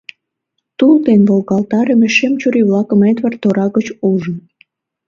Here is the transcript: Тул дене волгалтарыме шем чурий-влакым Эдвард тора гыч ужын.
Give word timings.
Тул 0.77 0.95
дене 1.07 1.25
волгалтарыме 1.29 2.07
шем 2.15 2.33
чурий-влакым 2.41 2.99
Эдвард 3.11 3.39
тора 3.43 3.67
гыч 3.75 3.87
ужын. 4.09 4.37